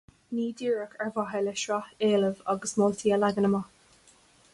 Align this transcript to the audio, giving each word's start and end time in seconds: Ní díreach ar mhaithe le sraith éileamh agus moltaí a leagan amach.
Ní 0.37 0.45
díreach 0.59 0.95
ar 1.05 1.11
mhaithe 1.17 1.41
le 1.47 1.53
sraith 1.63 1.91
éileamh 2.07 2.41
agus 2.55 2.73
moltaí 2.85 3.13
a 3.19 3.21
leagan 3.25 3.49
amach. 3.51 3.69